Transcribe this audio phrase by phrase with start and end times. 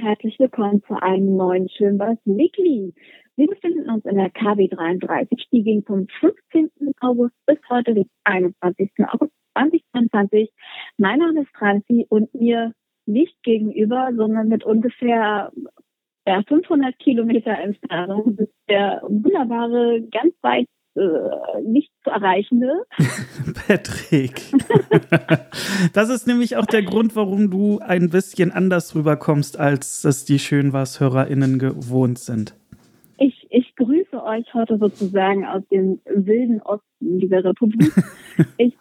[0.00, 2.94] herzlich willkommen zu einem neuen Schönwas Weekly.
[3.36, 6.70] Wir befinden uns in der KW 33, die ging vom 15.
[7.00, 8.90] August bis heute, den 21.
[9.08, 10.52] August 2022.
[10.98, 12.72] Mein Name ist Franzi und mir
[13.06, 15.50] nicht gegenüber, sondern mit ungefähr
[16.26, 20.66] ja, 500 Kilometer Entfernung ist der wunderbare, ganz weit
[20.98, 22.84] äh, nicht zu erreichende.
[23.66, 24.34] Patrick.
[25.92, 30.38] das ist nämlich auch der Grund, warum du ein bisschen anders rüberkommst, als es die
[30.38, 32.54] Schönwas-HörerInnen gewohnt sind.
[33.18, 37.92] Ich, ich grüße euch heute sozusagen aus dem wilden Osten dieser Republik.
[38.58, 38.76] ich,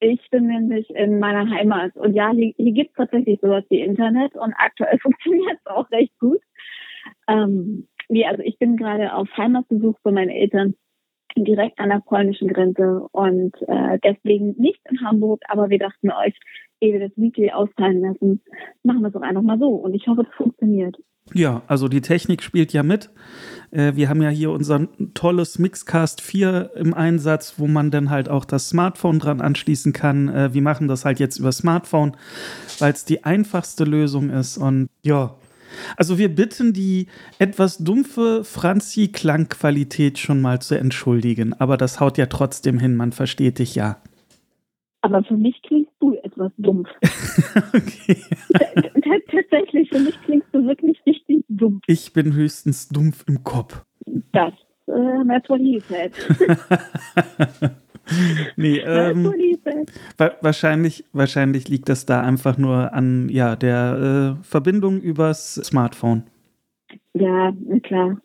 [0.00, 3.80] ich bin nämlich in meiner Heimat und ja, hier, hier gibt es tatsächlich sowas wie
[3.80, 6.40] Internet und aktuell funktioniert es auch recht gut.
[7.28, 10.74] Ähm, wie, also ich bin gerade auf Heimatbesuch bei meinen Eltern
[11.44, 16.34] direkt an der polnischen Grenze und äh, deswegen nicht in Hamburg, aber wir dachten euch,
[16.80, 18.40] ehe wir das Weekly ausfallen lassen,
[18.82, 20.96] machen wir es doch einfach mal so und ich hoffe, es funktioniert.
[21.34, 23.10] Ja, also die Technik spielt ja mit.
[23.70, 28.28] Äh, wir haben ja hier unser tolles Mixcast 4 im Einsatz, wo man dann halt
[28.28, 30.28] auch das Smartphone dran anschließen kann.
[30.28, 32.16] Äh, wir machen das halt jetzt über Smartphone,
[32.78, 34.56] weil es die einfachste Lösung ist.
[34.56, 35.34] Und ja,
[35.96, 37.06] also wir bitten die
[37.38, 43.58] etwas dumpfe Franzi-Klangqualität schon mal zu entschuldigen, aber das haut ja trotzdem hin, man versteht
[43.58, 44.00] dich ja.
[45.00, 46.88] Aber für mich klingst du etwas dumpf.
[47.74, 48.16] okay.
[49.30, 51.82] Tatsächlich, für mich klingst du wirklich richtig dumpf.
[51.86, 53.84] Ich bin höchstens dumpf im Kopf.
[54.32, 54.52] Das,
[54.86, 56.12] äh, that's what he said.
[58.56, 59.32] nee, ähm,
[60.16, 66.24] wa wahrscheinlich, wahrscheinlich liegt das da einfach nur an ja, der äh, Verbindung übers Smartphone.
[67.14, 68.20] Ja, klar.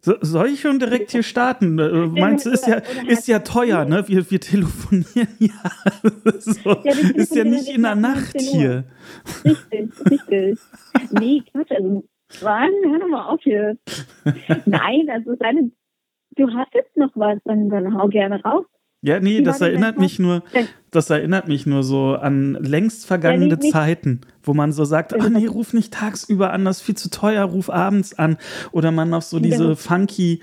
[0.00, 1.78] So, soll ich schon direkt hier starten?
[1.78, 4.06] Äh, meinst du, ist ja, ist ja teuer, ne?
[4.06, 6.40] Wir, wir telefonieren ja.
[6.40, 6.72] so,
[7.14, 8.84] ist ja nicht in der Nacht hier.
[9.44, 10.58] Richtig, richtig.
[11.10, 12.04] Nee, Quatsch, also,
[12.42, 13.76] Mann, hör doch mal auf hier.
[14.66, 15.70] Nein, also deine
[16.36, 18.64] du hast jetzt noch was, dann, dann hau gerne raus.
[19.04, 20.42] Ja, nee, das erinnert mich nur,
[20.90, 25.28] das erinnert mich nur so an längst vergangene ja, Zeiten, wo man so sagt, ach
[25.28, 28.38] nee, ruf nicht tagsüber an, das ist viel zu teuer, ruf abends an.
[28.72, 30.40] Oder man noch so diese funky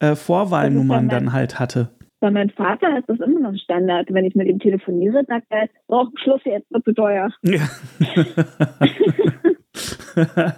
[0.00, 1.90] äh, Vorwahlnummern dann halt hatte.
[2.20, 4.06] Bei meinem Vater ist das immer noch Standard.
[4.10, 7.30] Wenn ich mit ihm telefoniere, sagt er, oh, Schluss jetzt, wird zu teuer.
[7.42, 7.68] Ja.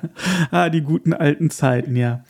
[0.53, 2.23] ah, die guten alten Zeiten, ja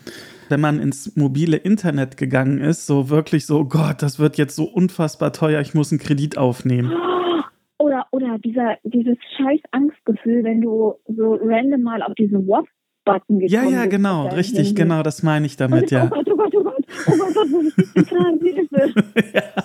[0.50, 4.56] wenn man ins mobile Internet gegangen ist, so wirklich so, oh Gott, das wird jetzt
[4.56, 6.92] so unfassbar teuer, ich muss einen Kredit aufnehmen.
[7.78, 13.70] Oder, oder dieser, dieses scheiß Angstgefühl, wenn du so random mal auf diesen WhatsApp-Button gekommen
[13.72, 14.74] Ja, ja, genau, richtig, Handy.
[14.74, 16.04] genau, das meine ich damit, ja.
[16.04, 19.64] Oh Gott, oh Gott, oh Gott, oh Gott, oh Gott, wo ist die ja.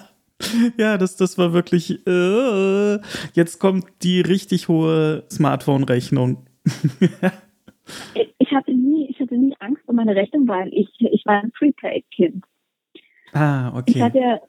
[0.78, 2.06] Ja, das, das war wirklich.
[2.08, 3.00] Äh,
[3.34, 6.46] jetzt kommt die richtig hohe Smartphone-Rechnung.
[8.38, 11.52] ich hatte nie, ich hatte nie Angst um meine Rechnung, weil ich, ich war ein
[11.52, 12.44] Prepaid-Kind.
[13.34, 13.94] Ah, okay.
[13.96, 14.42] Ich hatte,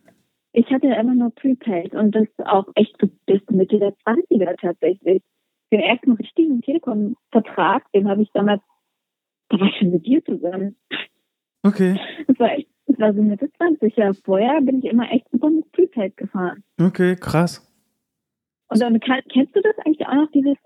[0.53, 5.23] ich hatte immer nur Prepaid und das auch echt bis Mitte der 20er tatsächlich.
[5.73, 8.63] Den ersten richtigen Telekom-Vertrag, den habe ich damals,
[9.49, 10.77] da war ich schon mit dir zusammen.
[11.63, 11.99] Okay.
[12.29, 14.13] Das war echt, das war so Mitte 20 ja.
[14.25, 16.63] Vorher bin ich immer echt super mit Prepaid gefahren.
[16.81, 17.63] Okay, krass.
[18.69, 20.57] Und dann kennst du das eigentlich auch noch, dieses,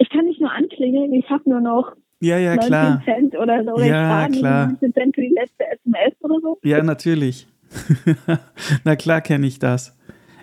[0.00, 3.02] ich kann nicht nur anklingeln, ich habe nur noch ja, ja, 19 klar.
[3.04, 3.82] Cent oder so.
[3.82, 4.66] Ja, klar.
[4.68, 6.58] 19 Cent für die letzte SMS oder so.
[6.62, 7.46] Ja, natürlich.
[8.84, 9.96] Na klar kenne ich das.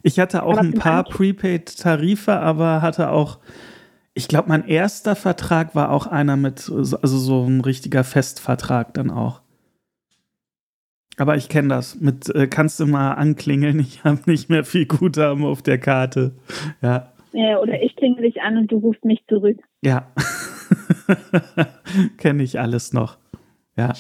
[0.04, 3.40] Ich hatte auch ein paar Prepaid-Tarife, aber hatte auch,
[4.14, 9.10] ich glaube, mein erster Vertrag war auch einer mit, also so ein richtiger Festvertrag dann
[9.10, 9.42] auch.
[11.18, 12.00] Aber ich kenne das.
[12.00, 16.36] Mit äh, kannst du mal anklingeln, ich habe nicht mehr viel Guthaben auf der Karte.
[16.82, 17.12] Ja.
[17.38, 19.60] Ja, oder ich klingel dich an und du rufst mich zurück.
[19.84, 20.12] Ja.
[22.18, 23.20] Kenne ich alles noch.
[23.78, 23.94] Ja.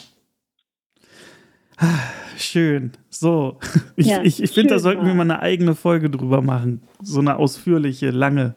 [2.35, 2.93] Schön.
[3.09, 3.59] So.
[3.95, 6.81] Ich, ja, ich, ich finde, da sollten wir mal eine eigene Folge drüber machen.
[7.03, 8.55] So eine ausführliche, lange.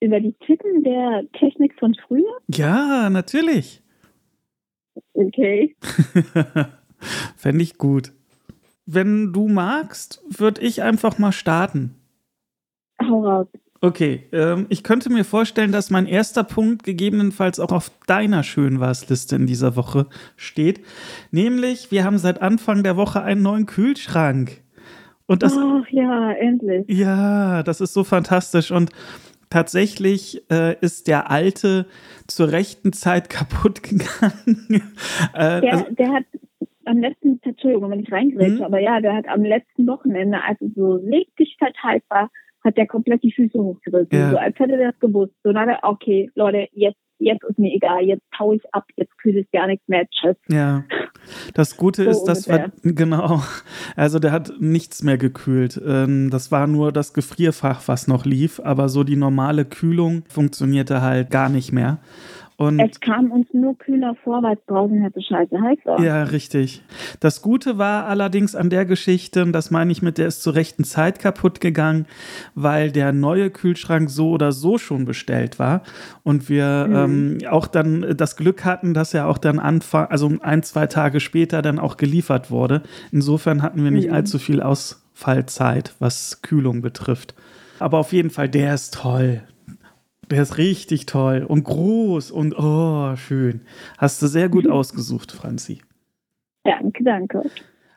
[0.00, 2.36] Über die Titten der Technik von früher?
[2.48, 3.82] Ja, natürlich.
[5.14, 5.74] Okay.
[7.34, 8.12] Fände ich gut.
[8.84, 11.94] Wenn du magst, würde ich einfach mal starten.
[13.00, 13.46] Hau raus.
[13.82, 19.36] Okay, ähm, ich könnte mir vorstellen, dass mein erster Punkt gegebenenfalls auch auf deiner Schönwas-Liste
[19.36, 20.06] in dieser Woche
[20.36, 20.80] steht.
[21.30, 24.60] Nämlich, wir haben seit Anfang der Woche einen neuen Kühlschrank.
[25.26, 26.84] Und das, Ach ja, endlich.
[26.88, 28.70] Ja, das ist so fantastisch.
[28.70, 28.90] Und
[29.48, 31.86] tatsächlich äh, ist der alte
[32.26, 34.82] zur rechten Zeit kaputt gegangen.
[35.32, 36.24] äh, der, also, der hat
[36.84, 38.62] am letzten, Entschuldigung, wenn ich reingrätsche, hm?
[38.62, 42.30] aber ja, der hat am letzten Wochenende, als es so richtig verteilt war,
[42.64, 44.30] hat der komplett die Füße hochgerissen, Ja.
[44.30, 45.32] so als hätte der es gewusst.
[45.42, 49.16] So, dann er, okay, Leute, jetzt, jetzt ist mir egal, jetzt hau ich ab, jetzt
[49.18, 50.36] kühle ich gar nichts mehr, tschüss.
[50.48, 50.84] Ja.
[51.54, 53.42] Das Gute So ist, dass wir, genau,
[53.96, 55.80] also der hat nichts mehr gekühlt.
[55.86, 61.02] Ähm, Das war nur das Gefrierfach, was noch lief, aber so die normale Kühlung funktionierte
[61.02, 61.98] halt gar nicht mehr.
[62.60, 65.98] Und Es kam uns nur kühler vor, weil es draußen hätte scheiße heiß war.
[66.02, 66.82] Ja, richtig.
[67.18, 70.54] Das Gute war allerdings an der Geschichte, und das meine ich mit, der ist zur
[70.56, 72.04] rechten Zeit kaputt gegangen,
[72.54, 75.84] weil der neue Kühlschrank so oder so schon bestellt war
[76.22, 80.62] und wir ähm, auch dann das Glück hatten, dass er auch dann Anfang, also ein,
[80.62, 82.82] zwei Tage später dann auch geliefert wurde.
[83.10, 84.14] Insofern hatten wir nicht Mhm.
[84.14, 87.34] allzu viel Ausfallzeit, was Kühlung betrifft.
[87.78, 89.40] Aber auf jeden Fall, der ist toll.
[90.30, 93.62] Der ist richtig toll und groß und oh, schön.
[93.98, 95.80] Hast du sehr gut ausgesucht, Franzi.
[96.62, 97.42] Danke, danke.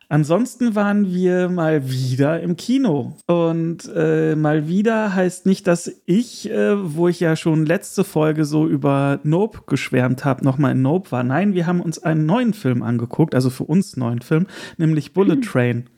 [0.09, 3.17] Ansonsten waren wir mal wieder im Kino.
[3.27, 8.45] Und äh, mal wieder heißt nicht, dass ich, äh, wo ich ja schon letzte Folge
[8.45, 11.23] so über Nope geschwärmt habe, nochmal in Nope war.
[11.23, 14.47] Nein, wir haben uns einen neuen Film angeguckt, also für uns einen neuen Film,
[14.77, 15.89] nämlich Bullet Train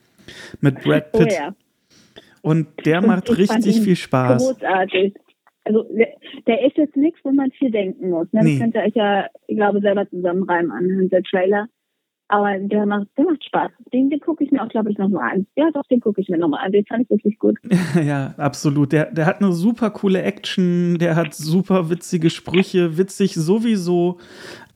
[0.61, 1.33] mit Brad Oh Pitt.
[1.33, 1.53] ja.
[2.41, 4.41] Und der macht richtig viel Spaß.
[4.41, 5.15] Großartig.
[5.65, 5.83] Also
[6.47, 8.31] der, ist jetzt nichts, wo man viel denken muss.
[8.31, 8.41] Ne?
[8.43, 8.51] Nee.
[8.51, 11.67] Das könnt ihr euch ja, ich glaube, selber zusammenreimen anhand der Trailer.
[12.27, 13.71] Aber der macht, der macht Spaß.
[13.93, 15.47] Den, den gucke ich mir auch, glaube ich, nochmal an.
[15.55, 16.71] Ja, doch, den gucke ich mir nochmal an.
[16.71, 17.57] Den fand ich wirklich gut.
[18.03, 18.91] Ja, absolut.
[18.91, 24.17] Der, der hat eine super coole Action, der hat super witzige Sprüche, witzig sowieso,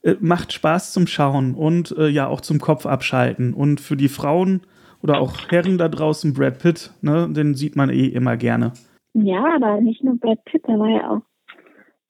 [0.03, 3.53] äh, macht Spaß zum Schauen und äh, ja auch zum Kopf abschalten.
[3.53, 4.62] Und für die Frauen
[5.01, 8.74] oder auch Herren da draußen, Brad Pitt, ne, den sieht man eh immer gerne.
[9.13, 11.21] Ja, aber nicht nur Brad Pitt, da war ja auch,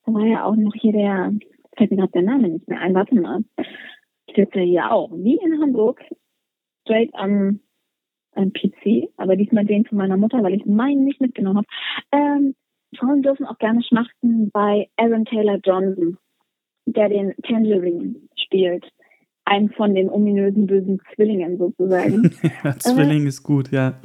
[0.06, 1.34] da war ja auch noch hier der,
[1.78, 3.44] fällt mir gerade der Name nicht mehr ein, warte mal.
[4.36, 6.01] Sitze ja auch, wie in Hamburg,
[6.81, 7.62] straight am,
[8.36, 11.68] am PC, aber diesmal den von meiner Mutter, weil ich meinen nicht mitgenommen habe.
[12.12, 12.56] Ähm,
[12.98, 16.18] Frauen dürfen auch gerne schmachten bei Aaron Taylor Johnson,
[16.86, 18.86] der den Tangerine spielt.
[19.46, 22.31] Einen von den ominösen bösen Zwillingen sozusagen.
[22.80, 24.00] Zwilling ist gut, ja.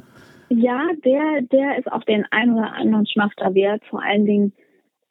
[0.49, 3.83] Ja, der, der ist auch den ein oder anderen Schmachter wert.
[3.89, 4.53] Vor allen Dingen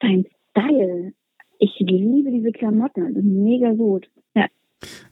[0.00, 1.12] sein Style.
[1.58, 3.14] Ich liebe diese Klamotten.
[3.14, 4.08] Das ist mega gut.
[4.34, 4.46] Ja.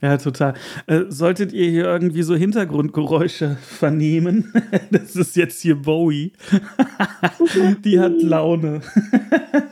[0.01, 0.53] Ja, total.
[0.87, 4.53] Äh, solltet ihr hier irgendwie so Hintergrundgeräusche vernehmen,
[4.91, 6.33] das ist jetzt hier Bowie.
[7.83, 8.81] Die hat Laune.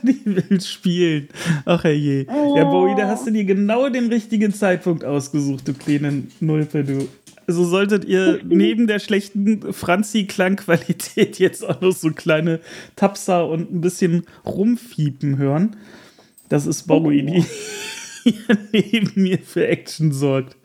[0.02, 1.28] Die will spielen.
[1.66, 2.26] Ach herrje.
[2.56, 7.08] Ja, Bowie, da hast du dir genau den richtigen Zeitpunkt ausgesucht, du kleine Nulpe, du.
[7.52, 12.62] Also solltet ihr neben der schlechten Franzi-Klangqualität jetzt auch noch so kleine
[12.96, 15.76] Tapser und ein bisschen Rumfiepen hören.
[16.48, 17.24] Das ist Bowie,
[18.26, 20.56] die hier neben mir für Action sorgt.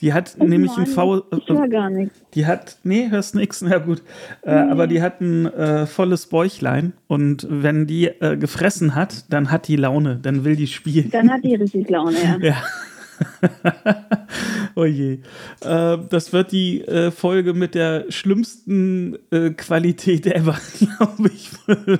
[0.00, 1.24] Die hat Oh nämlich ein Mann, V.
[1.34, 2.20] Ich höre gar nichts.
[2.34, 4.02] Die hat, nee, hörst nix, na gut.
[4.42, 9.50] Äh, aber die hat ein äh, volles Bäuchlein und wenn die äh, gefressen hat, dann
[9.50, 11.10] hat die Laune, dann will die spielen.
[11.10, 12.36] Dann hat die richtig Laune, ja.
[12.48, 12.62] Ja.
[14.74, 15.18] oh je.
[15.64, 21.50] Äh, das wird die äh, Folge mit der schlimmsten äh, Qualität ever, glaube ich,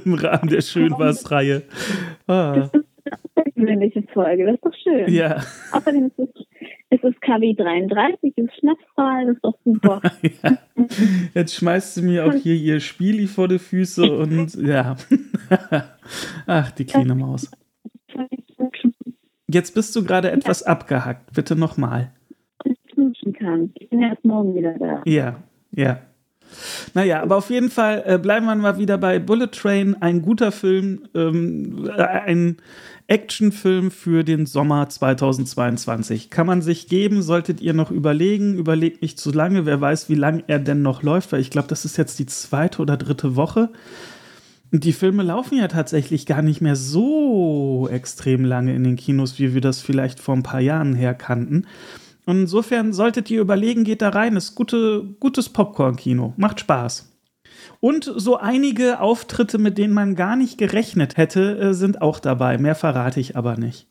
[0.05, 1.63] im Rahmen der Schönwas-Reihe.
[2.27, 2.71] Ah,
[3.55, 5.13] Gewöhnliche Folge, das ist doch schön.
[5.13, 5.43] ja.
[5.73, 6.29] Außerdem ist es,
[6.91, 10.03] es ist KW 33, es ist schnapsfrei, das ist doch super.
[10.23, 10.59] ja.
[11.35, 14.97] Jetzt schmeißt sie mir auch hier ihr Spieli vor die Füße und ja.
[16.47, 17.51] Ach, die kleine Maus.
[19.51, 21.33] Jetzt bist du gerade etwas abgehackt.
[21.33, 22.13] Bitte nochmal.
[22.93, 23.71] knutschen kann.
[23.75, 25.03] Ich bin erst morgen wieder da.
[25.07, 25.37] Ja,
[25.73, 26.01] ja.
[26.95, 29.97] Naja, aber auf jeden Fall äh, bleiben wir mal wieder bei Bullet Train.
[30.01, 32.57] Ein guter Film, ähm, äh, ein
[33.07, 36.31] Actionfilm für den Sommer 2022.
[36.31, 38.55] Kann man sich geben, solltet ihr noch überlegen.
[38.55, 39.67] Überlegt nicht zu lange.
[39.67, 42.27] Wer weiß, wie lange er denn noch läuft, weil ich glaube, das ist jetzt die
[42.27, 43.71] zweite oder dritte Woche.
[44.71, 49.55] Die Filme laufen ja tatsächlich gar nicht mehr so extrem lange in den Kinos, wie
[49.55, 51.67] wir das vielleicht vor ein paar Jahren her kannten.
[52.27, 54.37] Und insofern solltet ihr überlegen, geht da rein.
[54.37, 56.35] Ist gute, gutes Popcorn-Kino.
[56.37, 57.11] Macht Spaß.
[57.81, 62.59] Und so einige Auftritte, mit denen man gar nicht gerechnet hätte, äh, sind auch dabei.
[62.59, 63.87] Mehr verrate ich aber nicht.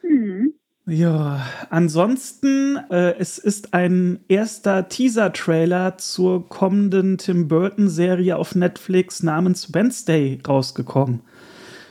[0.00, 0.54] Hm.
[0.90, 9.72] Ja, ansonsten, äh, es ist ein erster Teaser-Trailer zur kommenden Tim Burton-Serie auf Netflix namens
[9.72, 11.20] Wednesday rausgekommen.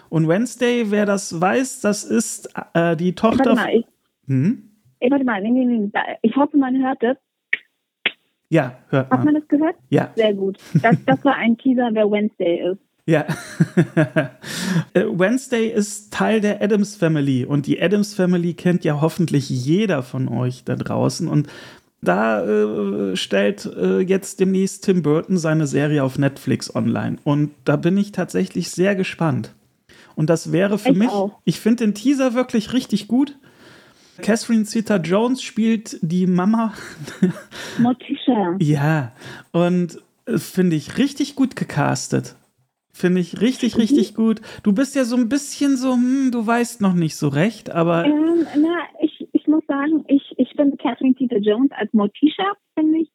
[0.09, 3.51] Und Wednesday, wer das weiß, das ist äh, die Tochter.
[3.51, 3.85] Warte mal, ich,
[4.27, 4.63] Hm?
[4.99, 5.89] ey, warte mal, nee, nee, nee,
[6.21, 7.15] ich hoffe, man hört das.
[8.49, 9.35] Ja, hört Hat man man.
[9.35, 9.75] das gehört?
[9.89, 10.57] Ja, Sehr gut.
[10.81, 12.81] Das, das war ein Teaser, wer Wednesday ist.
[13.09, 13.25] Ja.
[14.93, 20.01] Äh, Wednesday ist Teil der Adams Family und die Adams Family kennt ja hoffentlich jeder
[20.01, 21.47] von euch da draußen und
[22.01, 27.17] da äh, stellt äh, jetzt demnächst Tim Burton seine Serie auf Netflix online.
[27.23, 29.53] Und da bin ich tatsächlich sehr gespannt.
[30.15, 31.39] Und das wäre für ich mich, auch.
[31.45, 33.37] ich finde den Teaser wirklich richtig gut.
[34.21, 36.73] Catherine Zeta Jones spielt die Mama.
[37.77, 38.55] Morticia.
[38.59, 39.11] ja,
[39.51, 42.35] und äh, finde ich richtig gut gecastet.
[42.99, 43.81] Finde ich richtig, mhm.
[43.81, 44.41] richtig gut.
[44.61, 48.03] Du bist ja so ein bisschen so, hm, du weißt noch nicht so recht, aber.
[48.03, 52.99] Ähm, na, ich, ich muss sagen, ich, ich finde Catherine Zeta Jones als Morticia, finde
[52.99, 53.09] ich,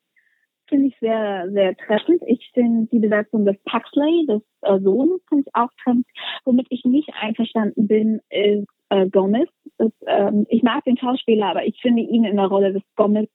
[0.69, 2.23] finde ich sehr, sehr treffend.
[2.27, 6.07] Ich finde die Besetzung des Paxley, des äh, Sohns, finde ich auch treffend.
[6.47, 9.51] Womit ich nicht einverstanden bin, ist äh, Gomez.
[9.77, 13.29] Das, ähm, ich mag den Schauspieler, aber ich finde ihn in der Rolle des Gomez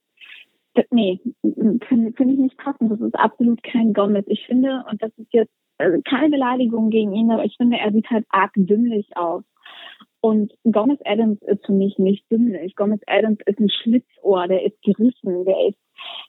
[0.91, 2.91] nee, finde find ich nicht passend.
[2.91, 4.25] Das ist absolut kein Gomez.
[4.27, 7.91] Ich finde, und das ist jetzt also keine Beleidigung gegen ihn, aber ich finde, er
[7.91, 9.43] sieht halt arg dümmlich aus.
[10.21, 12.75] Und Gomez Adams ist für mich nicht dümmlich.
[12.75, 15.79] Gomez Adams ist ein Schlitzohr, der ist gerissen, der ist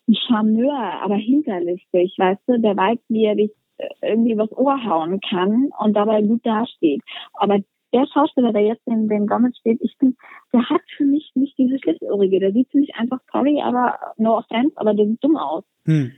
[0.09, 4.85] ein Charmeur, aber hinterlistig, weißt du, der weiß, wie er dich äh, irgendwie was Ohr
[4.85, 7.03] hauen kann und dabei gut dasteht.
[7.35, 7.59] Aber
[7.93, 10.17] der Schauspieler, der jetzt in den Gomez steht, ich bin,
[10.53, 12.39] der hat für mich nicht diese Schlitzohrige.
[12.39, 15.65] Der sieht für mich einfach, sorry, aber no offense, aber der sieht dumm aus.
[15.87, 16.13] Hm.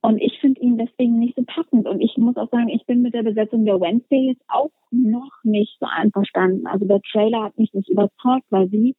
[0.00, 1.88] Und ich finde ihn deswegen nicht so passend.
[1.88, 5.32] Und ich muss auch sagen, ich bin mit der Besetzung der Wednesday jetzt auch noch
[5.42, 6.66] nicht so einverstanden.
[6.66, 8.94] Also der Trailer hat mich nicht überzeugt, weil sie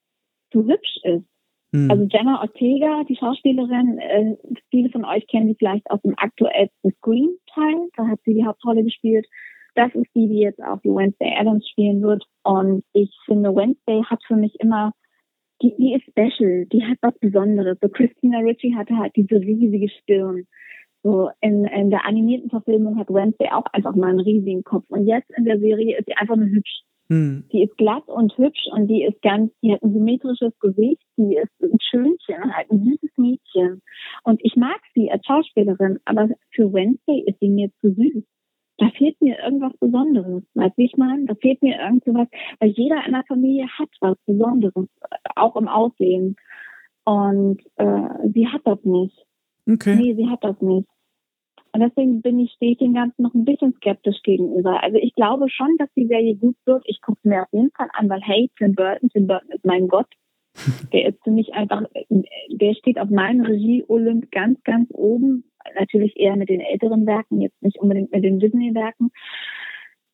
[0.51, 1.25] zu hübsch ist.
[1.73, 1.89] Hm.
[1.89, 4.35] Also Jenna Ortega, die Schauspielerin, äh,
[4.71, 7.89] viele von euch kennen sie vielleicht aus dem aktuellsten Scream-Teil.
[7.95, 9.25] Da hat sie die Hauptrolle gespielt.
[9.75, 12.25] Das ist die, die jetzt auch die Wednesday Adams spielen wird.
[12.43, 14.91] Und ich finde, Wednesday hat für mich immer
[15.61, 17.77] die, die ist special, die hat was Besonderes.
[17.81, 20.47] So Christina Ritchie hatte halt diese riesige Stirn.
[21.03, 24.85] So in, in der animierten Verfilmung hat Wednesday auch einfach mal einen riesigen Kopf.
[24.89, 26.83] Und jetzt in der Serie ist sie einfach nur hübsch.
[27.09, 27.45] Hm.
[27.51, 31.37] Die ist glatt und hübsch und die ist ganz, die hat ein symmetrisches Gesicht, die
[31.37, 33.81] ist ein Schönchen, halt ein süßes Mädchen.
[34.23, 38.23] Und ich mag sie als Schauspielerin, aber für Wednesday ist sie mir zu süß.
[38.77, 40.43] Da fehlt mir irgendwas Besonderes.
[40.53, 41.25] Weißt du, ich meine?
[41.25, 42.27] Da fehlt mir irgendwas,
[42.59, 44.87] weil jeder in der Familie hat was Besonderes,
[45.35, 46.35] auch im Aussehen.
[47.05, 49.25] Und äh, sie hat das nicht.
[49.69, 49.95] Okay.
[49.95, 50.87] Nee, sie hat das nicht.
[51.71, 54.81] Und deswegen bin ich, stehe ich dem Ganzen noch ein bisschen skeptisch gegenüber.
[54.81, 56.83] Also ich glaube schon, dass die Serie gut wird.
[56.87, 59.87] Ich gucke mir auf jeden Fall an, weil hey, Tim Burton, Tim Burton ist mein
[59.87, 60.07] Gott.
[60.93, 61.83] Der ist für mich einfach,
[62.49, 65.43] der steht auf meinem Regie-Olymp ganz, ganz oben.
[65.79, 69.11] Natürlich eher mit den älteren Werken, jetzt nicht unbedingt mit den Disney-Werken.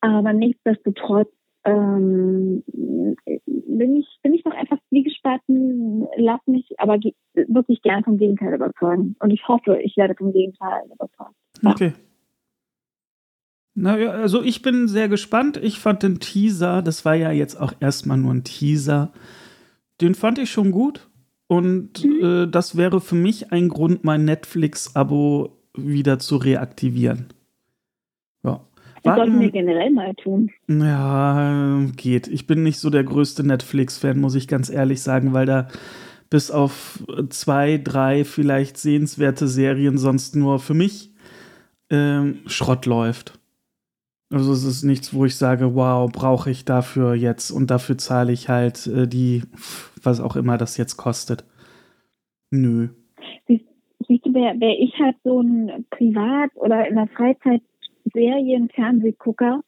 [0.02, 1.30] Aber nichtsdestotrotz
[1.64, 6.98] ähm, bin ich bin ich noch etwas zwiegespalten, lass mich aber
[7.34, 9.16] wirklich gern vom Gegenteil überzeugen.
[9.18, 11.34] Und ich hoffe, ich werde vom Gegenteil überzeugt.
[11.62, 11.70] Ja.
[11.70, 11.92] Okay.
[13.74, 15.58] Naja, also ich bin sehr gespannt.
[15.58, 19.12] Ich fand den Teaser, das war ja jetzt auch erstmal nur ein Teaser,
[20.00, 21.08] den fand ich schon gut.
[21.46, 22.24] Und mhm.
[22.24, 27.26] äh, das wäre für mich ein Grund, mein Netflix-Abo wieder zu reaktivieren.
[29.06, 30.50] Das sollten wir generell mal tun.
[30.68, 32.28] Ja, geht.
[32.28, 35.68] Ich bin nicht so der größte Netflix-Fan, muss ich ganz ehrlich sagen, weil da
[36.30, 41.12] bis auf zwei, drei vielleicht sehenswerte Serien sonst nur für mich
[41.90, 43.38] ähm, Schrott läuft.
[44.30, 48.32] Also es ist nichts, wo ich sage, wow, brauche ich dafür jetzt und dafür zahle
[48.32, 49.42] ich halt äh, die,
[50.02, 51.44] was auch immer das jetzt kostet.
[52.50, 52.88] Nö.
[53.46, 57.62] Siehst du, wäre wär ich halt so ein Privat- oder in der Freizeit
[58.12, 59.62] Serien, Fernsehgucker,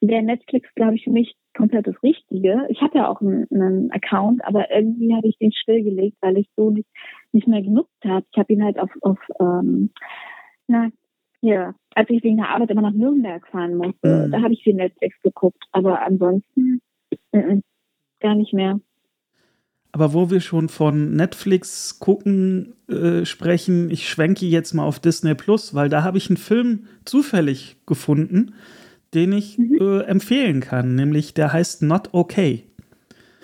[0.00, 2.66] wäre Netflix, glaube ich, für mich komplett das Richtige.
[2.68, 6.48] Ich habe ja auch einen, einen Account, aber irgendwie habe ich den stillgelegt, weil ich
[6.56, 6.88] so nicht,
[7.32, 8.26] nicht mehr genutzt habe.
[8.32, 9.90] Ich habe ihn halt auf, auf ähm,
[10.66, 10.90] na,
[11.40, 14.32] ja, als ich wegen der Arbeit immer nach Nürnberg fahren musste, mhm.
[14.32, 15.64] da habe ich viel Netflix geguckt.
[15.72, 16.80] Aber ansonsten
[17.32, 17.62] n -n,
[18.20, 18.80] gar nicht mehr.
[19.92, 25.34] Aber wo wir schon von Netflix gucken äh, sprechen, ich schwenke jetzt mal auf Disney
[25.34, 28.54] Plus, weil da habe ich einen Film zufällig gefunden,
[29.12, 29.78] den ich mhm.
[29.80, 32.64] äh, empfehlen kann, nämlich der heißt Not Okay.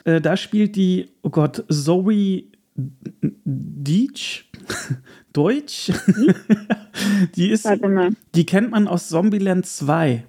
[0.05, 2.45] Äh, da spielt die, oh Gott, Zoe
[3.45, 4.51] Deitch,
[5.33, 5.91] Deutsch.
[6.07, 6.35] Mhm.
[7.37, 7.69] die ist,
[8.35, 10.25] die kennt man aus Zombieland 2.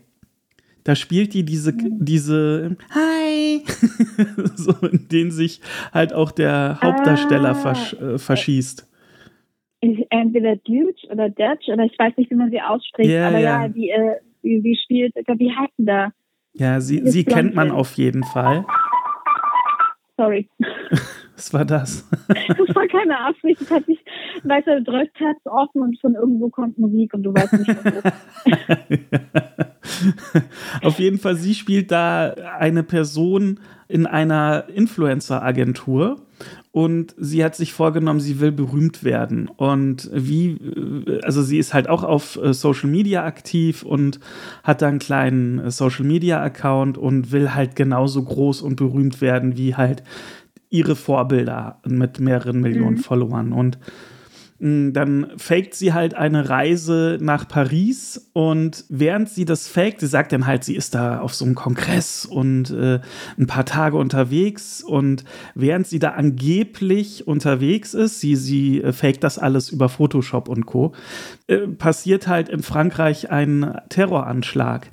[0.84, 1.98] Da spielt die diese, mhm.
[2.00, 3.64] diese Hi,
[4.56, 5.62] so in denen sich
[5.94, 7.56] halt auch der Hauptdarsteller ah.
[7.56, 8.88] versch, äh, verschießt.
[9.82, 13.64] Entweder Deutsch oder Dutch oder ich weiß nicht, wie man sie ausspricht, yeah, aber ja,
[13.64, 16.12] ja die, äh, die, die spielt, wie heißt sie da?
[16.54, 18.66] Ja, sie, sie kennt man auf jeden Fall.
[20.18, 20.50] Sorry.
[21.40, 22.06] Was war das?
[22.28, 23.62] Das war keine Absicht.
[23.62, 24.04] Es hat sich,
[24.44, 28.14] weißt du, Drückherz offen und von irgendwo kommt Musik und du weißt nicht, was
[30.84, 36.18] Auf jeden Fall, sie spielt da eine Person in einer Influencer-Agentur
[36.72, 39.50] und sie hat sich vorgenommen, sie will berühmt werden.
[39.58, 40.60] Und wie,
[41.24, 44.20] also sie ist halt auch auf äh, Social Media aktiv und
[44.64, 49.20] hat da einen kleinen äh, Social Media Account und will halt genauso groß und berühmt
[49.20, 50.04] werden wie halt
[50.70, 53.04] ihre Vorbilder mit mehreren Millionen mhm.
[53.04, 53.54] Followern.
[53.54, 53.80] Und
[54.60, 60.08] Mm, dann faked sie halt eine Reise nach Paris und während sie das faked, sie
[60.08, 63.00] sagt dann halt, sie ist da auf so einem Kongress und äh,
[63.38, 65.24] ein paar Tage unterwegs und
[65.56, 70.66] während sie da angeblich unterwegs ist, sie, sie äh, faked das alles über Photoshop und
[70.66, 70.94] Co.,
[71.48, 74.92] äh, passiert halt in Frankreich ein Terroranschlag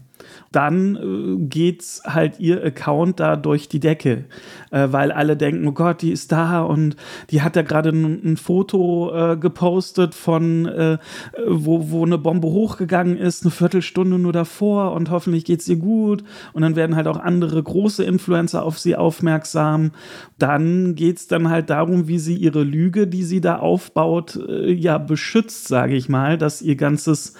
[0.52, 4.24] dann äh, geht's halt ihr Account da durch die Decke,
[4.70, 6.96] äh, weil alle denken, oh Gott, die ist da und
[7.30, 10.98] die hat ja gerade ein, ein, Foto äh, gepostet von, äh,
[11.46, 16.24] wo, wo eine Bombe hochgegangen ist, eine Viertelstunde nur davor und hoffentlich geht's ihr gut
[16.52, 19.92] und dann werden halt auch andere große Influencer auf sie aufmerksam.
[20.38, 24.98] Dann geht's dann halt darum, wie sie ihre Lüge, die sie da aufbaut, äh, ja
[24.98, 27.34] beschützt, sage ich mal, dass ihr ganzes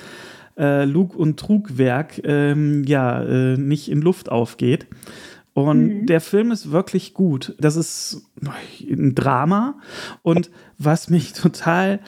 [0.57, 4.87] äh, Lug- und Trugwerk ähm, ja äh, nicht in Luft aufgeht.
[5.55, 6.07] Und mhm.
[6.07, 7.55] der Film ist wirklich gut.
[7.59, 9.79] Das ist ein Drama.
[10.23, 12.01] Und was mich total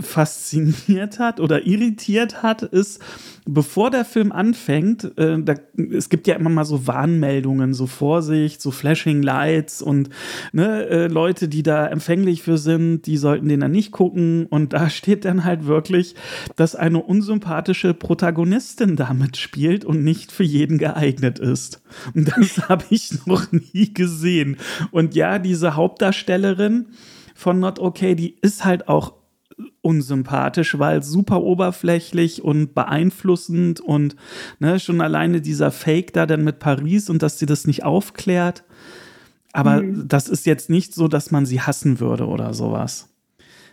[0.00, 3.00] fasziniert hat oder irritiert hat, ist,
[3.44, 5.54] bevor der Film anfängt, äh, da,
[5.92, 10.10] es gibt ja immer mal so Warnmeldungen, so Vorsicht, so Flashing Lights und
[10.52, 14.46] ne, äh, Leute, die da empfänglich für sind, die sollten den dann nicht gucken.
[14.46, 16.14] Und da steht dann halt wirklich,
[16.56, 21.82] dass eine unsympathische Protagonistin damit spielt und nicht für jeden geeignet ist.
[22.14, 24.56] Und das habe ich noch nie gesehen.
[24.90, 26.86] Und ja, diese Hauptdarstellerin
[27.34, 29.21] von Not Okay, die ist halt auch
[29.80, 34.16] unsympathisch, weil super oberflächlich und beeinflussend und
[34.58, 38.64] ne, schon alleine dieser Fake da dann mit Paris und dass sie das nicht aufklärt.
[39.52, 40.08] Aber mhm.
[40.08, 43.08] das ist jetzt nicht so, dass man sie hassen würde oder sowas.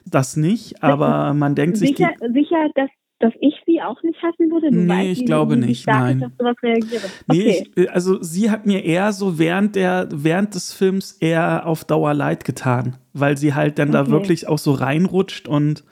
[0.06, 2.34] Das nicht, aber man denkt sicher, sich.
[2.34, 4.72] Sicher, dass dass ich sie auch nicht hassen würde?
[4.72, 5.86] Du nee, weißt, ich glaube nicht.
[5.86, 6.32] Nein.
[6.40, 7.04] Ich auf reagiere.
[7.28, 7.68] Okay.
[7.76, 11.84] Nee, ich, also sie hat mir eher so während der während des Films eher auf
[11.84, 14.06] Dauer leid getan, weil sie halt dann okay.
[14.06, 15.84] da wirklich auch so reinrutscht und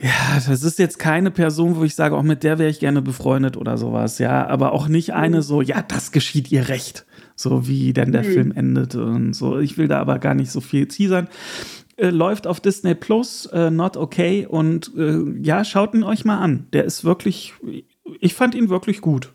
[0.00, 3.02] ja, das ist jetzt keine Person, wo ich sage, auch mit der wäre ich gerne
[3.02, 5.42] befreundet oder sowas, ja, aber auch nicht eine mhm.
[5.42, 8.32] so, ja, das geschieht ihr recht, so wie dann der mhm.
[8.32, 9.60] Film endet und so.
[9.60, 11.28] Ich will da aber gar nicht so viel teasern
[11.96, 14.46] äh, läuft auf Disney Plus, äh, Not Okay.
[14.46, 16.68] Und äh, ja, schaut ihn euch mal an.
[16.72, 17.54] Der ist wirklich,
[18.20, 19.32] ich fand ihn wirklich gut.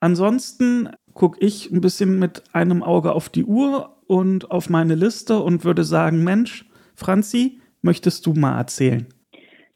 [0.00, 5.40] Ansonsten gucke ich ein bisschen mit einem Auge auf die Uhr und auf meine Liste
[5.40, 9.06] und würde sagen, Mensch, Franzi, möchtest du mal erzählen?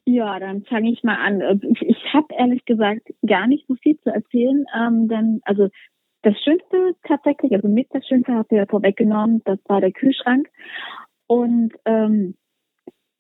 [0.05, 1.41] Ja, dann fange ich mal an.
[1.41, 5.69] Äh, ich habe ehrlich gesagt gar nicht so viel zu erzählen, ähm, denn also
[6.23, 10.49] das Schönste tatsächlich, also mit das Schönste habt ihr ja vorweggenommen, das war der Kühlschrank.
[11.33, 12.35] Und ähm,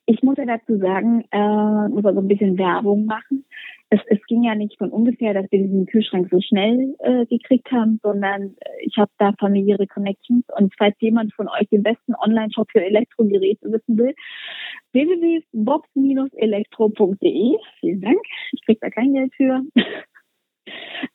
[0.05, 3.46] ich muss ja dazu sagen, äh, muss also ein bisschen Werbung machen.
[3.88, 7.72] Es, es ging ja nicht von ungefähr, dass wir diesen Kühlschrank so schnell äh, gekriegt
[7.72, 10.44] haben, sondern äh, ich habe da familiäre Connections.
[10.59, 14.14] Und falls jemand von euch den besten Online-Shop für Elektrogeräte wissen will,
[14.92, 17.57] www.box-elektro.de.
[17.81, 18.20] Vielen Dank.
[18.53, 19.62] Ich kriege da kein Geld für.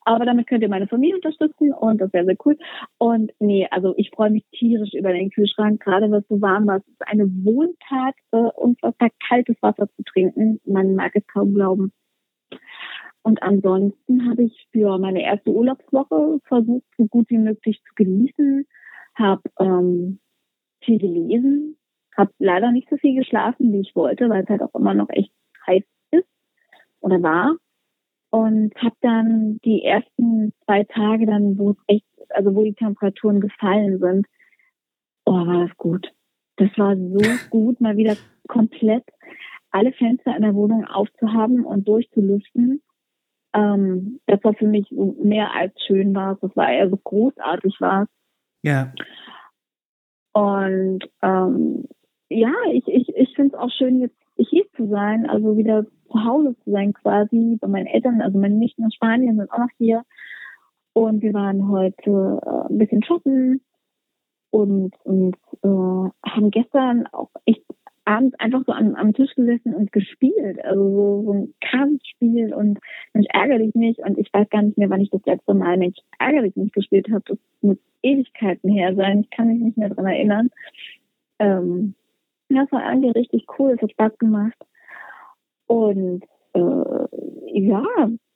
[0.06, 2.58] Aber damit könnt ihr meine Familie unterstützen und das wäre sehr cool.
[2.98, 6.78] Und nee, also ich freue mich tierisch über den Kühlschrank, gerade was so warm war.
[6.78, 10.60] Es ist eine Wohltat, äh, unfassbar kaltes Wasser zu trinken.
[10.66, 11.92] Man mag es kaum glauben.
[13.24, 18.66] Und ansonsten habe ich für meine erste Urlaubswoche versucht, so gut wie möglich zu genießen,
[19.16, 20.20] habe ähm,
[20.82, 21.78] viel gelesen,
[22.16, 25.10] habe leider nicht so viel geschlafen, wie ich wollte, weil es halt auch immer noch
[25.10, 25.34] echt
[25.66, 26.28] heiß ist
[27.02, 27.58] oder war
[28.30, 33.42] und habe dann die ersten zwei Tage dann, wo es echt, also wo die Temperaturen
[33.42, 34.28] gefallen sind,
[35.26, 36.12] oh, war das gut.
[36.58, 38.16] Das war so gut, mal wieder
[38.48, 39.04] komplett
[39.72, 42.82] alle Fenster in der Wohnung aufzuhaben und durchzulüften.
[43.54, 46.38] Ähm, das war für mich mehr als schön war.
[46.42, 48.08] Das war eher so großartig war.
[48.64, 48.94] Ja.
[50.34, 51.86] Und ähm,
[52.30, 56.24] ja, ich, ich, ich finde es auch schön, jetzt hier zu sein, also wieder zu
[56.24, 59.70] Hause zu sein quasi bei meinen Eltern, also meine Nichten aus Spanien sind auch noch
[59.78, 60.04] hier.
[60.94, 63.62] Und wir waren heute äh, ein bisschen shoppen
[64.50, 67.64] und, und äh, haben gestern auch echt
[68.08, 70.64] abends einfach so am, am Tisch gesessen und gespielt.
[70.64, 72.80] Also so, so ein Kartenspiel und
[73.14, 74.00] Mensch, ärgere dich nicht.
[74.00, 76.74] Und ich weiß gar nicht mehr, wann ich das letzte Mal Mensch, ärgere dich nicht
[76.74, 77.24] gespielt habe.
[77.28, 79.22] Das muss Ewigkeiten her sein.
[79.22, 80.50] Ich kann mich nicht mehr dran erinnern.
[81.40, 81.96] Ähm,
[82.50, 83.72] ja, war eigentlich richtig cool.
[83.76, 84.58] Es hat Spaß gemacht.
[85.68, 87.84] Und äh, ja,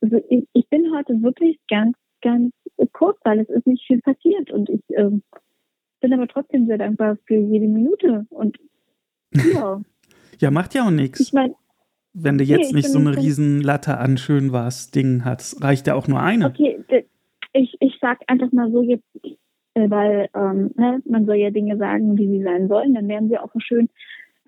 [0.01, 2.53] also ich, ich bin heute wirklich ganz, ganz
[2.91, 5.09] kurz, weil es ist nicht viel passiert und ich äh,
[6.01, 8.25] bin aber trotzdem sehr dankbar für jede Minute.
[8.29, 8.57] Und
[9.33, 9.81] ja.
[10.39, 11.19] ja, macht ja auch nichts.
[11.19, 11.55] Ich meine,
[12.13, 15.87] wenn du jetzt nee, nicht so eine riesen Latte an schön was Ding hast, reicht
[15.87, 16.47] ja auch nur eine.
[16.47, 16.83] Okay,
[17.53, 19.05] ich, ich sag einfach mal so jetzt,
[19.75, 23.37] weil ähm, ne, man soll ja Dinge sagen, wie sie sein sollen, dann wären sie
[23.37, 23.89] auch so schön.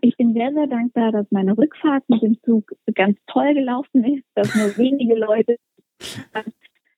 [0.01, 4.25] Ich bin sehr, sehr dankbar, dass meine Rückfahrt mit dem Zug ganz toll gelaufen ist,
[4.36, 5.57] dass nur wenige Leute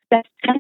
[0.09, 0.59] das kann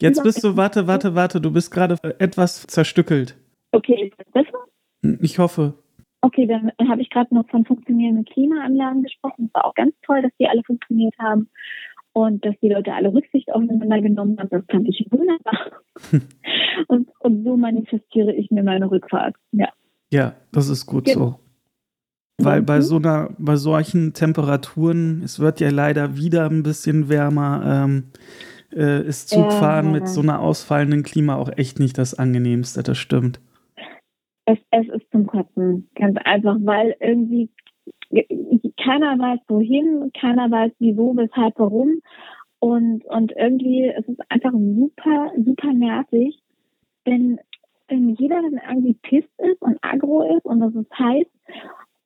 [0.00, 3.36] Jetzt bist du, warte, warte, warte, du bist gerade etwas zerstückelt.
[3.72, 4.58] Okay, ist das besser?
[5.02, 5.74] Hm, ich hoffe.
[6.20, 9.46] Okay, dann habe ich gerade noch von funktionierenden Klimaanlagen gesprochen.
[9.46, 11.48] Es war auch ganz toll, dass die alle funktioniert haben
[12.26, 14.48] und dass die Leute alle Rücksicht aufeinander genommen haben.
[14.50, 15.72] Das fand ich wunderbar.
[16.88, 19.36] und, und so manifestiere ich mir meine Rückfahrt.
[19.52, 19.68] Ja.
[20.10, 21.18] Ja, das ist gut genau.
[21.18, 21.40] so.
[22.40, 27.84] Weil bei so einer, bei solchen Temperaturen, es wird ja leider wieder ein bisschen wärmer,
[27.84, 28.04] ähm,
[28.72, 32.96] äh, ist Zugfahren ja, mit so einer ausfallenden Klima auch echt nicht das angenehmste, das
[32.96, 33.40] stimmt.
[34.44, 37.50] Es, es ist zum Kotzen, ganz einfach, weil irgendwie
[38.10, 42.00] keiner weiß wohin, keiner weiß wieso, weshalb, warum.
[42.60, 46.40] Und, und irgendwie es ist es einfach super, super nervig,
[47.04, 47.38] wenn,
[47.88, 51.26] wenn jeder dann irgendwie pisst ist und agro ist und das ist heiß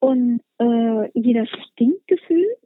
[0.00, 2.58] und äh, jeder stinkt gefühlt.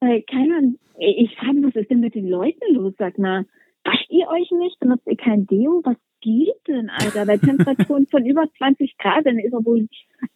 [0.00, 2.94] Weil keiner, ich frage, was ist denn mit den Leuten los?
[2.98, 3.44] Sag mal,
[3.84, 4.80] wascht ihr euch nicht?
[4.80, 5.82] Benutzt ihr kein Deo?
[5.84, 7.26] Was geht denn, Alter?
[7.26, 9.88] Bei Temperaturen von über 20 Grad, dann ist aber wohl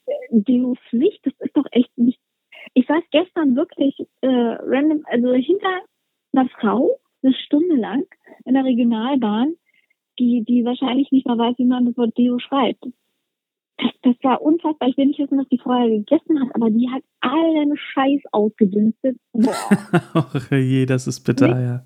[0.06, 1.24] äh, Deo-Pflicht.
[1.24, 2.20] Das ist doch echt nicht.
[2.74, 5.80] Ich saß gestern wirklich äh, random, also hinter
[6.32, 8.04] einer Frau eine Stunde lang
[8.44, 9.54] in der Regionalbahn,
[10.18, 12.84] die, die wahrscheinlich nicht mal weiß, wie man das Wort Deo schreibt
[13.78, 14.88] das, das war unfassbar.
[14.88, 19.18] Ich will nicht wissen, was die vorher gegessen hat, aber die hat allen Scheiß ausgedünstet.
[19.32, 20.40] Boah.
[20.50, 21.84] Je, das ist bitter, mit, ja.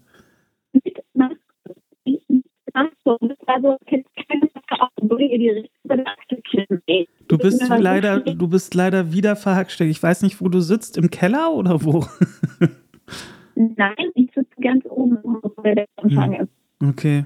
[0.72, 1.38] Mit Maske.
[7.28, 9.90] Du bist leider, du bist leider wieder verhacksteckt.
[9.90, 10.96] Ich weiß nicht, wo du sitzt.
[10.96, 12.04] Im Keller oder wo?
[13.54, 16.44] Nein, ich sitze ganz oben, wo der Empfang hm.
[16.44, 16.52] ist.
[16.90, 17.24] Okay.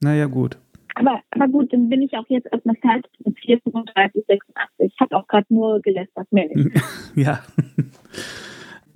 [0.00, 0.58] Naja, gut.
[0.96, 4.92] Aber, aber gut, dann bin ich auch jetzt erstmal fertig mit 435, 86.
[4.92, 6.80] Ich habe auch gerade nur gelästert, mehr nicht.
[7.16, 7.40] ja.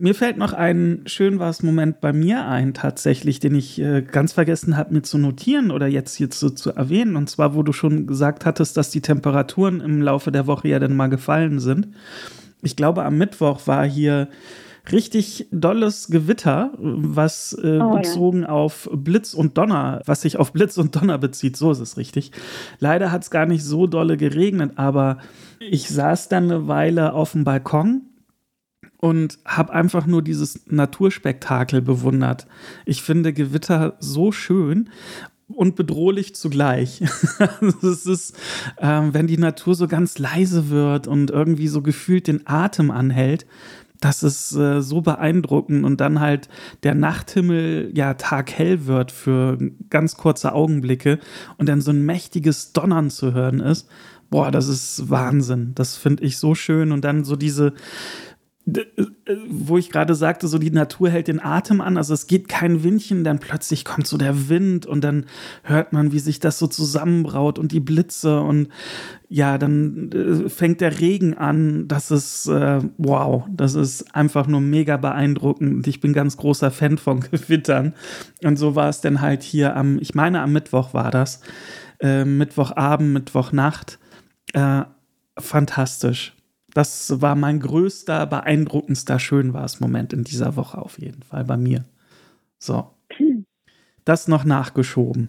[0.01, 4.33] Mir fällt noch ein schön was Moment bei mir ein, tatsächlich, den ich äh, ganz
[4.33, 7.17] vergessen habe, mir zu notieren oder jetzt hier zu, zu erwähnen.
[7.17, 10.79] Und zwar, wo du schon gesagt hattest, dass die Temperaturen im Laufe der Woche ja
[10.79, 11.89] dann mal gefallen sind.
[12.63, 14.29] Ich glaube, am Mittwoch war hier
[14.93, 18.51] richtig dolles Gewitter, was äh, oh, bezogen ja.
[18.51, 22.31] auf Blitz und Donner, was sich auf Blitz und Donner bezieht, so ist es richtig.
[22.79, 25.19] Leider hat es gar nicht so dolle geregnet, aber
[25.59, 28.08] ich saß dann eine Weile auf dem Balkon
[28.99, 32.47] und habe einfach nur dieses Naturspektakel bewundert.
[32.85, 34.91] Ich finde Gewitter so schön
[35.49, 37.01] und bedrohlich zugleich.
[37.83, 38.37] es ist,
[38.79, 43.47] ähm, wenn die Natur so ganz leise wird und irgendwie so gefühlt den Atem anhält,
[44.01, 46.49] das ist äh, so beeindruckend und dann halt
[46.83, 49.59] der Nachthimmel ja taghell wird für
[49.91, 51.19] ganz kurze Augenblicke
[51.57, 53.89] und dann so ein mächtiges Donnern zu hören ist.
[54.31, 55.73] Boah, das ist Wahnsinn.
[55.75, 57.73] Das finde ich so schön und dann so diese
[59.49, 62.83] wo ich gerade sagte, so die Natur hält den Atem an, also es geht kein
[62.83, 65.27] Windchen, dann plötzlich kommt so der Wind und dann
[65.63, 68.69] hört man, wie sich das so zusammenbraut und die Blitze und
[69.29, 71.89] ja, dann äh, fängt der Regen an.
[71.89, 75.87] Das ist äh, wow, das ist einfach nur mega beeindruckend.
[75.87, 77.95] Ich bin ganz großer Fan von Gewittern
[78.45, 81.41] und so war es dann halt hier am, ich meine am Mittwoch war das,
[82.01, 83.99] äh, Mittwochabend, Mittwochnacht,
[84.53, 84.83] äh,
[85.39, 86.38] fantastisch
[86.75, 91.45] das war mein größter, beeindruckendster Schön war es Moment in dieser Woche auf jeden Fall
[91.45, 91.85] bei mir.
[92.59, 92.91] So.
[94.05, 95.29] Das noch nachgeschoben.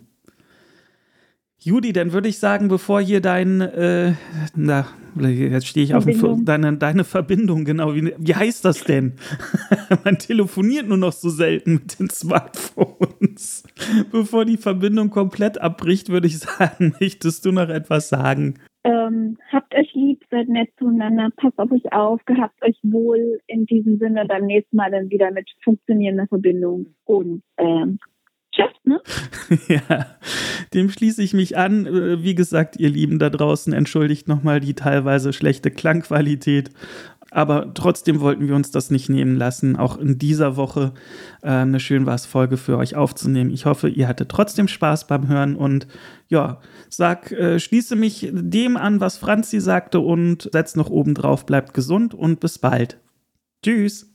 [1.61, 4.13] Judy, dann würde ich sagen, bevor hier dein, äh,
[4.55, 4.87] na,
[5.19, 6.31] jetzt stehe ich Verbindung.
[6.31, 9.13] auf deine, deine Verbindung, genau, wie, wie heißt das denn?
[10.05, 13.63] Man telefoniert nur noch so selten mit den Smartphones.
[14.09, 18.55] Bevor die Verbindung komplett abbricht, würde ich sagen, möchtest du noch etwas sagen?
[18.83, 23.65] Ähm, habt euch lieb, seid nett zueinander, passt auf euch auf, gehabt euch wohl in
[23.65, 27.99] diesem Sinne beim nächsten Mal dann wieder mit funktionierender Verbindung und ähm,
[28.53, 29.01] tschüss, ne?
[29.67, 30.05] ja,
[30.73, 31.85] dem schließe ich mich an.
[31.85, 36.69] Äh, wie gesagt, ihr Lieben da draußen, entschuldigt nochmal die teilweise schlechte Klangqualität
[37.31, 40.93] aber trotzdem wollten wir uns das nicht nehmen lassen, auch in dieser Woche
[41.41, 43.51] äh, eine schön was Folge für euch aufzunehmen.
[43.51, 45.87] Ich hoffe, ihr hattet trotzdem Spaß beim Hören und
[46.27, 51.45] ja, sag, äh, schließe mich dem an, was Franzi sagte und setz noch oben drauf,
[51.45, 52.97] bleibt gesund und bis bald.
[53.63, 54.09] Tschüss.